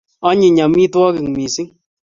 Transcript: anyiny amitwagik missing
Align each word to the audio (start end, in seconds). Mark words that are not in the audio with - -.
anyiny 0.29 0.59
amitwagik 0.65 1.25
missing 1.35 1.69